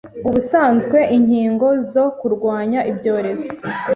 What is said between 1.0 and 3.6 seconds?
inkingo zo kurwanya ibyorezo